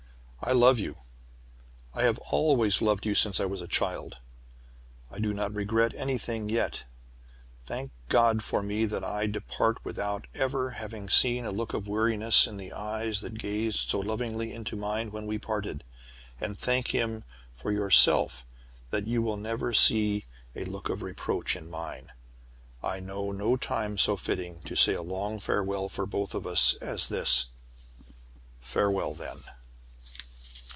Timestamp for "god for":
8.09-8.63